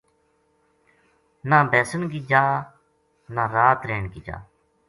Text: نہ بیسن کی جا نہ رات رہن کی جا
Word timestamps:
نہ 1.49 1.57
بیسن 1.71 2.01
کی 2.11 2.19
جا 2.29 2.43
نہ 3.35 3.43
رات 3.53 3.79
رہن 3.89 4.09
کی 4.13 4.21
جا 4.27 4.37